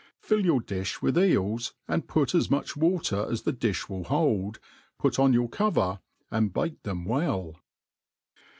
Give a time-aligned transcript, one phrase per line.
[0.19, 4.57] Fill your difh with eels, and put as much water as the diih will bold;
[4.97, 5.99] put on your cover,
[6.31, 7.55] and bake them well.